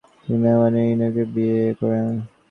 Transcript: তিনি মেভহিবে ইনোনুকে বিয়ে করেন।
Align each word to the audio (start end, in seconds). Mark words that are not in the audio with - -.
তিনি 0.21 0.37
মেভহিবে 0.43 0.81
ইনোনুকে 0.85 1.23
বিয়ে 1.33 1.61
করেন। 1.79 2.05